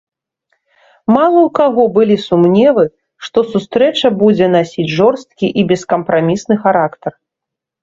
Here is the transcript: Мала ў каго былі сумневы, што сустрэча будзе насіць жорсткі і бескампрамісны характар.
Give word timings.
Мала 1.15 1.39
ў 1.47 1.49
каго 1.59 1.83
былі 1.97 2.17
сумневы, 2.27 2.85
што 3.27 3.37
сустрэча 3.51 4.07
будзе 4.23 4.45
насіць 4.57 4.89
жорсткі 4.97 5.47
і 5.59 5.69
бескампрамісны 5.75 6.55
характар. 6.67 7.11